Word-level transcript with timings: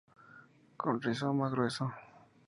Con 0.81 0.93
rizoma 1.05 1.47
grueso. 1.53 1.85